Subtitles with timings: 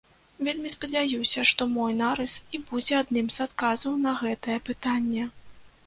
[0.45, 5.33] Вельмі спадзяюся, што мой нарыс і будзе адным з адказаў на гэтае пытанне.